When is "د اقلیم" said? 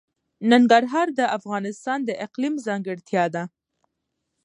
2.05-2.55